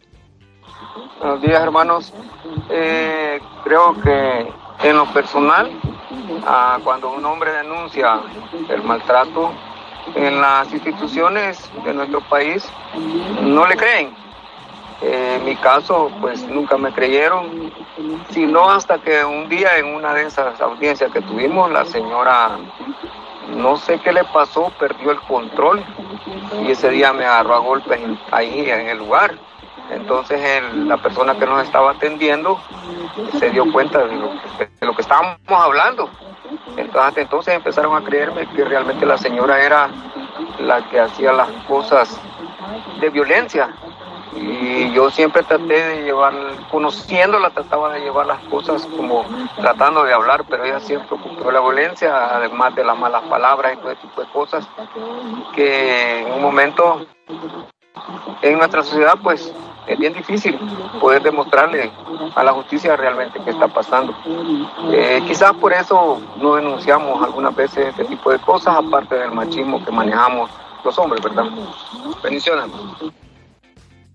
[1.18, 2.12] Buenos días, hermanos.
[2.70, 4.46] Eh, creo que
[4.86, 5.70] en lo personal,
[6.44, 8.20] ah, cuando un hombre denuncia
[8.68, 9.52] el maltrato
[10.14, 12.64] en las instituciones de nuestro país,
[13.42, 14.14] no le creen.
[15.02, 17.72] en mi caso, pues nunca me creyeron,
[18.30, 22.58] sino hasta que un día en una de esas audiencias que tuvimos, la señora,
[23.54, 25.84] no sé qué le pasó, perdió el control
[26.62, 29.36] y ese día me agarró a golpes ahí en el lugar
[29.90, 32.58] entonces la persona que nos estaba atendiendo
[33.38, 36.10] se dio cuenta de lo, que estábamos hablando.
[36.76, 39.88] Entonces, entonces empezaron a creerme que realmente la señora era
[40.58, 42.20] la que hacía las cosas
[43.00, 43.74] de violencia.
[44.34, 46.34] Y yo siempre traté de llevar,
[46.70, 49.24] conociéndola, trataba de llevar las cosas como
[49.56, 53.76] tratando de hablar, pero ella siempre ocupó la violencia, además de las malas palabras y
[53.78, 54.68] todo ese tipo de cosas,
[55.54, 57.06] que en un momento
[58.42, 59.52] en nuestra sociedad pues
[59.86, 60.58] es bien difícil
[61.00, 61.90] poder demostrarle
[62.34, 64.14] a la justicia realmente qué está pasando.
[64.92, 69.84] Eh, quizás por eso no denunciamos algunas veces este tipo de cosas, aparte del machismo
[69.84, 70.50] que manejamos
[70.84, 71.44] los hombres, ¿verdad?
[72.22, 72.70] Bendiciones.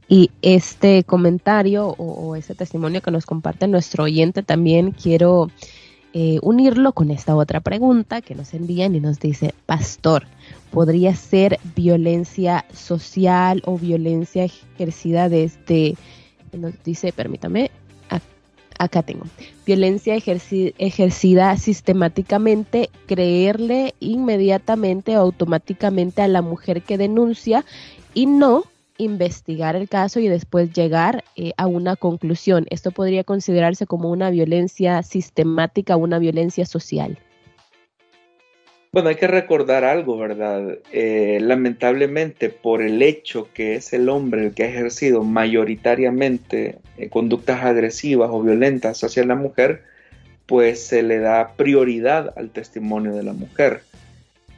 [0.08, 5.50] Y este comentario o, ese testimonio que nos comparte nuestro oyente también quiero
[6.14, 10.28] eh, unirlo con esta otra pregunta que nos envían y nos dice, pastor,
[10.72, 15.96] podría ser violencia social o violencia ejercida desde,
[16.54, 17.72] nos dice, permítame,
[18.80, 19.26] acá tengo,
[19.64, 27.64] violencia ejercida sistemáticamente, creerle inmediatamente o automáticamente a la mujer que denuncia
[28.16, 28.64] y no
[28.98, 32.66] investigar el caso y después llegar eh, a una conclusión.
[32.70, 37.20] Esto podría considerarse como una violencia sistemática una violencia social.
[38.94, 40.80] Bueno, hay que recordar algo, ¿verdad?
[40.92, 47.08] Eh, lamentablemente, por el hecho que es el hombre el que ha ejercido mayoritariamente eh,
[47.08, 49.84] conductas agresivas o violentas hacia la mujer,
[50.46, 53.84] pues se le da prioridad al testimonio de la mujer.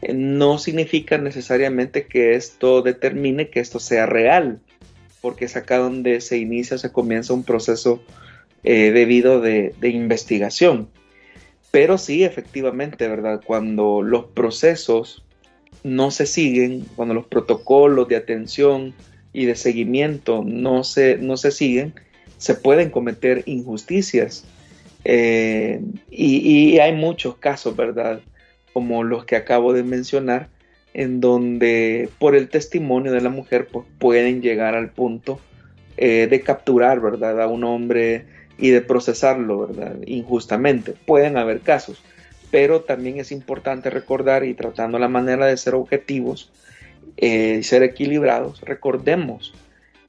[0.01, 4.59] Eh, no significa necesariamente que esto determine que esto sea real,
[5.21, 8.03] porque es acá donde se inicia, se comienza un proceso
[8.63, 10.87] debido de investigación
[11.73, 13.41] pero sí, efectivamente, ¿verdad?
[13.43, 15.23] Cuando los procesos
[15.83, 18.93] no se siguen, cuando los protocolos de atención
[19.33, 21.95] y de seguimiento no se, no se siguen,
[22.37, 24.45] se pueden cometer injusticias.
[25.03, 28.21] Eh, y, hay muchos casos, ¿verdad?
[28.71, 30.49] Como los que acabo de mencionar,
[30.93, 35.39] en donde por el testimonio de la mujer pues, pueden llegar al punto
[35.97, 37.41] eh, de capturar, ¿verdad?
[37.41, 38.27] A un hombre
[38.57, 39.95] y de procesarlo, ¿verdad?
[40.05, 40.93] Injustamente.
[41.05, 42.01] Pueden haber casos,
[42.51, 46.51] pero también es importante recordar y tratando la manera de ser objetivos
[47.17, 49.53] eh, y ser equilibrados, recordemos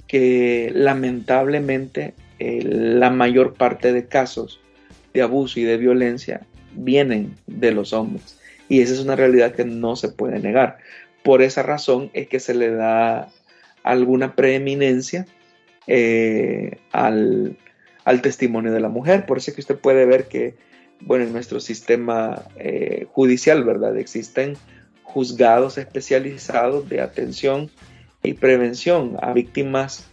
[0.06, 4.60] que lamentablemente eh, la mayor parte de casos
[5.12, 6.42] de abuso y de violencia
[6.72, 8.38] vienen de los hombres.
[8.68, 10.78] Y esa es una realidad que no se puede negar.
[11.22, 13.28] Por esa razón es que se le da
[13.82, 15.26] alguna preeminencia
[15.86, 17.56] eh, al,
[18.04, 19.26] al testimonio de la mujer.
[19.26, 20.54] Por eso es que usted puede ver que,
[21.00, 23.96] bueno, en nuestro sistema eh, judicial, ¿verdad?
[23.96, 24.56] Existen
[25.02, 27.70] juzgados especializados de atención
[28.22, 30.06] y prevención a víctimas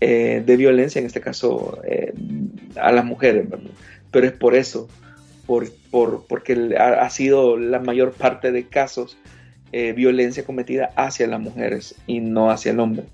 [0.00, 2.12] eh, de violencia, en este caso eh,
[2.76, 3.70] a las mujeres, ¿verdad?
[4.10, 4.88] Pero es por eso,
[5.46, 9.18] por, por, porque ha, sido la mayor parte de casos
[9.70, 13.04] violencia cometida hacia las mujeres y no hacia el hombre.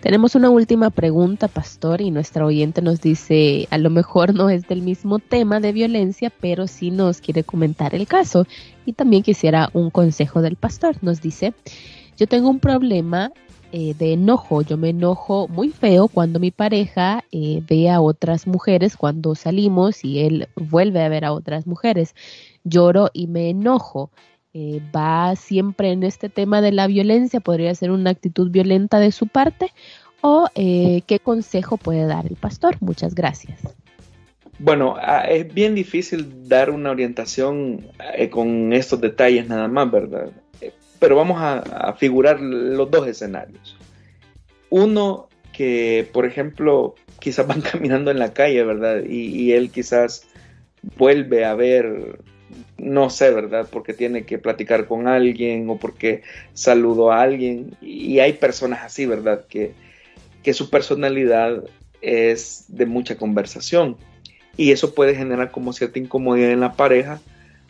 [0.00, 4.68] Tenemos una última pregunta, pastor, y nuestra oyente nos dice, a lo mejor no es
[4.68, 8.46] del mismo tema de violencia, pero sí nos quiere comentar el caso
[8.86, 10.96] y también quisiera un consejo del pastor.
[11.02, 11.52] Nos dice,
[12.16, 13.32] yo tengo un problema
[13.72, 18.46] eh, de enojo, yo me enojo muy feo cuando mi pareja eh, ve a otras
[18.46, 22.14] mujeres cuando salimos y él vuelve a ver a otras mujeres.
[22.62, 24.12] Lloro y me enojo.
[24.60, 29.12] Eh, va siempre en este tema de la violencia, podría ser una actitud violenta de
[29.12, 29.72] su parte,
[30.20, 32.76] o eh, qué consejo puede dar el pastor.
[32.80, 33.60] Muchas gracias.
[34.58, 37.86] Bueno, ah, es bien difícil dar una orientación
[38.16, 40.30] eh, con estos detalles nada más, ¿verdad?
[40.98, 43.76] Pero vamos a, figurar los dos escenarios.
[44.70, 49.04] Uno que, por ejemplo, quizás van caminando en la calle, ¿verdad?
[49.04, 50.26] y él quizás
[50.96, 52.18] vuelve a ver
[52.78, 53.68] no sé, ¿verdad?
[53.70, 56.22] Porque tiene que platicar con alguien o porque
[56.54, 57.76] saludó a alguien.
[57.80, 59.44] Y hay personas así, ¿verdad?
[59.48, 59.72] Que,
[60.42, 61.64] que su personalidad
[62.00, 63.96] es de mucha conversación.
[64.56, 67.20] Y eso puede generar como cierta incomodidad en la pareja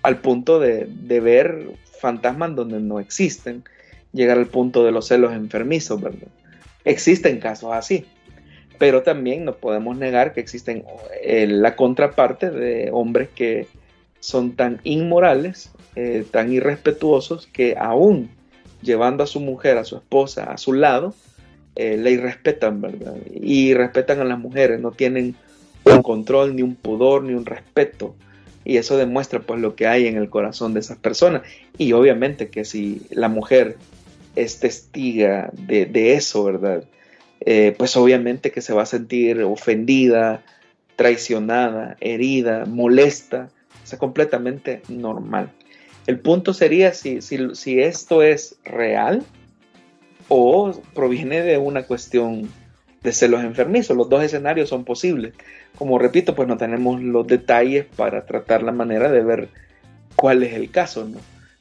[0.03, 3.65] al punto de, de ver fantasmas donde no existen.
[4.13, 6.29] Llegar al punto de los celos enfermizos, ¿verdad?
[6.85, 8.05] Existen casos así.
[8.79, 10.85] Pero también no podemos negar que existen
[11.23, 13.67] eh, la contraparte de hombres que
[14.21, 18.31] son tan inmorales, eh, tan irrespetuosos, que aún
[18.83, 21.15] llevando a su mujer, a su esposa, a su lado,
[21.77, 23.17] eh, le irrespetan, ¿verdad?
[23.33, 25.37] Y respetan a las mujeres, no tienen
[25.85, 28.15] un control, ni un pudor, ni un respeto.
[28.65, 31.43] Y eso demuestra pues lo que hay en el corazón de esas personas.
[31.79, 33.77] Y obviamente que si la mujer
[34.37, 36.85] es testiga de, eso, ¿verdad?
[37.41, 40.43] Eh, pues obviamente que se va a sentir ofendida,
[40.97, 43.51] traicionada, herida, molesta,
[43.89, 45.51] sea, completamente normal.
[46.07, 49.23] El punto sería si, si, esto es real
[50.29, 52.49] o proviene de una cuestión
[53.03, 53.97] de celos enfermizos.
[53.97, 55.35] Los dos escenarios son posibles.
[55.77, 59.49] Como repito, pues no tenemos los detalles para tratar la manera de ver
[60.17, 61.19] cuál es el caso, ¿no?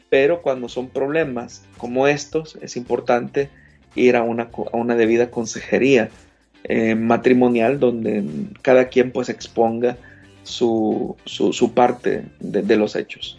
[0.10, 3.50] Pero cuando son problemas como estos, es importante
[3.96, 6.10] ir a una, a una debida consejería
[6.64, 8.24] eh, matrimonial donde
[8.62, 9.98] cada quien pues exponga
[10.48, 13.38] su, su, parte de, los hechos.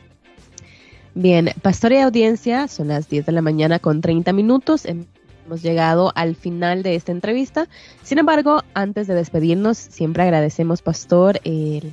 [1.15, 4.85] Bien, pastor y audiencia, son las 10 de la mañana con 30 minutos.
[4.85, 7.67] Hemos llegado al final de esta entrevista.
[8.03, 11.93] Sin embargo, antes de despedirnos, siempre agradecemos, pastor, el,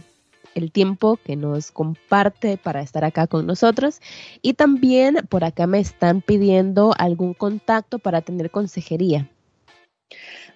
[0.54, 4.02] el tiempo que nos comparte para estar acá con nosotros.
[4.42, 9.30] Y también por acá me están pidiendo algún contacto para tener consejería.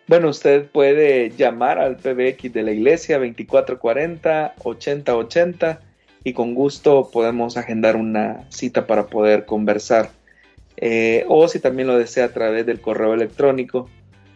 [0.09, 5.77] Bueno, usted puede llamar al PBX de la iglesia 2440-8080
[6.23, 10.09] y con gusto podemos agendar una cita para poder conversar.
[10.77, 13.87] Eh, o si también lo desea a través del correo electrónico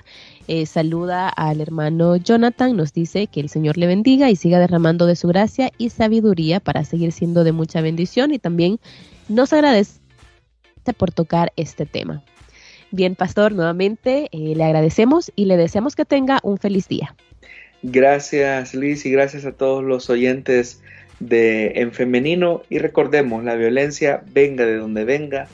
[0.48, 5.06] Eh, saluda al hermano Jonathan, nos dice que el Señor le bendiga y siga derramando
[5.06, 8.80] de su gracia y sabiduría para seguir siendo de mucha bendición y también
[9.28, 10.00] nos agradece
[10.96, 12.24] por tocar este tema.
[12.90, 17.14] Bien, pastor, nuevamente eh, le agradecemos y le deseamos que tenga un feliz día.
[17.84, 20.82] Gracias Liz y gracias a todos los oyentes
[21.20, 25.46] de En Femenino y recordemos, la violencia venga de donde venga,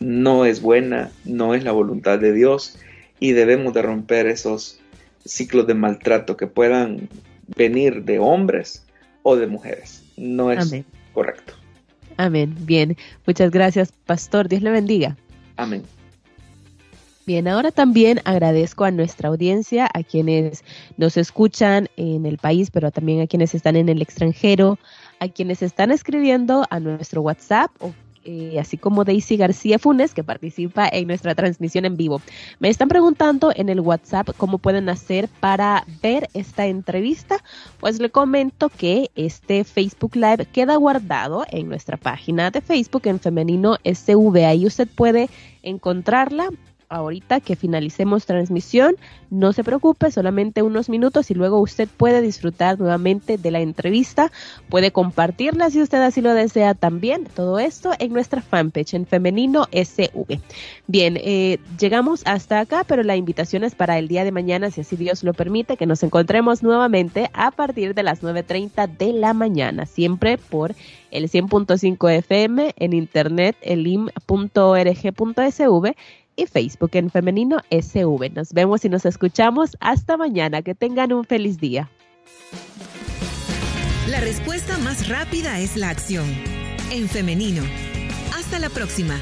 [0.00, 2.78] no es buena, no es la voluntad de Dios
[3.20, 4.80] y debemos de romper esos
[5.24, 7.08] ciclos de maltrato que puedan
[7.56, 8.84] venir de hombres
[9.22, 10.02] o de mujeres.
[10.16, 10.74] No es
[11.12, 11.54] correcto.
[12.16, 12.54] Amén.
[12.60, 12.96] Bien,
[13.26, 14.48] muchas gracias, pastor.
[14.48, 15.16] Dios le bendiga.
[15.56, 15.82] Amén.
[17.26, 20.64] Bien, ahora también agradezco a nuestra audiencia, a quienes
[20.96, 24.78] nos escuchan en el país, pero también a quienes están en el extranjero,
[25.20, 27.70] a quienes están escribiendo a nuestro WhatsApp
[28.24, 32.20] eh, así como Daisy García Funes, que participa en nuestra transmisión en vivo.
[32.58, 37.42] Me están preguntando en el WhatsApp cómo pueden hacer para ver esta entrevista.
[37.78, 43.20] Pues le comento que este Facebook Live queda guardado en nuestra página de Facebook en
[43.20, 44.46] femenino SV.
[44.46, 45.30] Ahí usted puede
[45.62, 46.50] encontrarla
[46.90, 48.96] ahorita que finalicemos transmisión.
[49.30, 54.30] No se preocupe, solamente unos minutos y luego usted puede disfrutar nuevamente de la entrevista.
[54.68, 57.24] Puede compartirla si usted así lo desea también.
[57.34, 60.40] Todo esto en nuestra fanpage en femenino SV.
[60.88, 64.80] Bien, eh, llegamos hasta acá, pero la invitación es para el día de mañana, si
[64.82, 69.32] así Dios lo permite, que nos encontremos nuevamente a partir de las 9.30 de la
[69.32, 70.74] mañana, siempre por
[71.12, 74.20] el 100.5 FM en internet, elim.org.sv
[76.40, 78.30] y Facebook en femenino SV.
[78.34, 80.62] Nos vemos y nos escuchamos hasta mañana.
[80.62, 81.90] Que tengan un feliz día.
[84.08, 86.26] La respuesta más rápida es la acción.
[86.90, 87.62] En femenino.
[88.34, 89.16] Hasta la próxima.